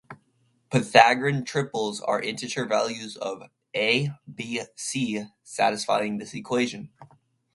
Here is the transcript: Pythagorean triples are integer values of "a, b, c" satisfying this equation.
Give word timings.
Pythagorean 0.71 1.45
triples 1.45 2.01
are 2.01 2.19
integer 2.19 2.65
values 2.65 3.17
of 3.17 3.43
"a, 3.75 4.09
b, 4.33 4.63
c" 4.75 5.25
satisfying 5.43 6.17
this 6.17 6.33
equation. 6.33 6.91